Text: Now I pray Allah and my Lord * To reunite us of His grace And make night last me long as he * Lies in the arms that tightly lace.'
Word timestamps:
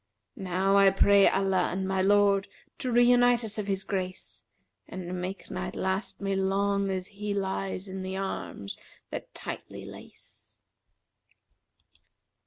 Now 0.35 0.77
I 0.77 0.89
pray 0.89 1.27
Allah 1.29 1.69
and 1.71 1.87
my 1.87 2.01
Lord 2.01 2.47
* 2.63 2.79
To 2.79 2.91
reunite 2.91 3.43
us 3.43 3.59
of 3.59 3.67
His 3.67 3.83
grace 3.83 4.45
And 4.87 5.21
make 5.21 5.51
night 5.51 5.75
last 5.75 6.19
me 6.19 6.35
long 6.35 6.89
as 6.89 7.05
he 7.05 7.35
* 7.35 7.35
Lies 7.35 7.87
in 7.87 8.01
the 8.01 8.17
arms 8.17 8.75
that 9.11 9.31
tightly 9.35 9.85
lace.' 9.85 10.57